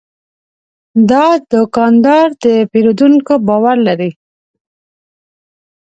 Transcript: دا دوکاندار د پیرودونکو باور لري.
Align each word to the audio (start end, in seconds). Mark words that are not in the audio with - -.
دا 1.09 1.25
دوکاندار 1.53 2.27
د 2.43 2.45
پیرودونکو 2.71 3.33
باور 3.47 3.77
لري. 3.87 4.11